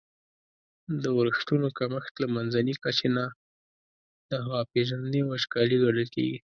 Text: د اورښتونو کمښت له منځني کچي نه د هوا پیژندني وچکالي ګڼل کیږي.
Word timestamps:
د 1.01 1.03
اورښتونو 1.15 1.67
کمښت 1.77 2.13
له 2.23 2.27
منځني 2.35 2.75
کچي 2.83 3.07
نه 3.15 3.25
د 4.29 4.31
هوا 4.45 4.61
پیژندني 4.71 5.21
وچکالي 5.25 5.77
ګڼل 5.83 6.07
کیږي. 6.15 6.37